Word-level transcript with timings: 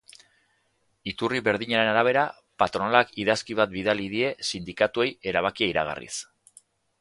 Iturri 1.11 1.41
berdinaren 1.47 1.89
arabera, 1.91 2.23
patronalak 2.63 3.13
idazki 3.25 3.59
bat 3.61 3.73
bidali 3.75 4.09
die 4.15 4.33
sindikatuei 4.49 5.07
erabakia 5.35 5.71
iragarriz. 5.77 6.13